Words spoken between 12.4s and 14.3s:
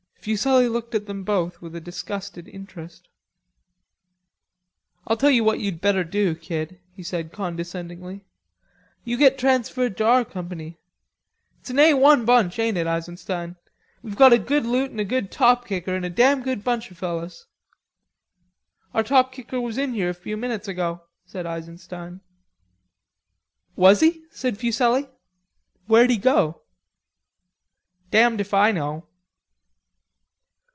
ain't it, Eisenstein? We've